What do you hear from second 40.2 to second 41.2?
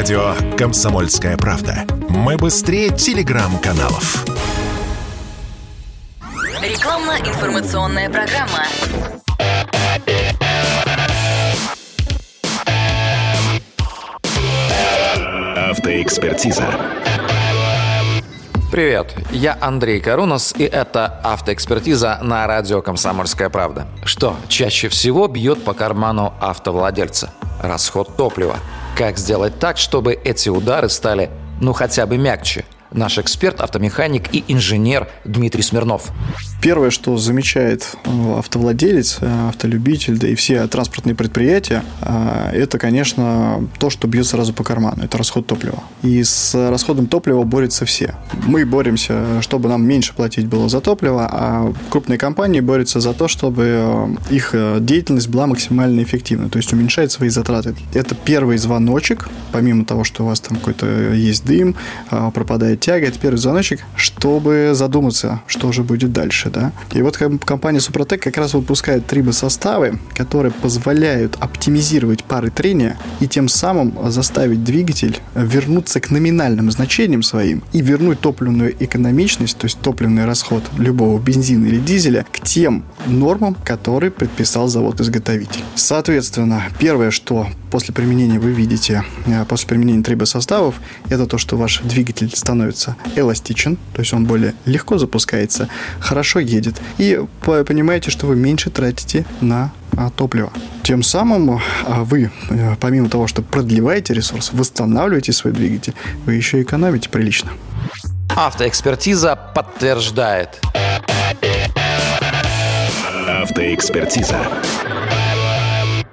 и все транспортные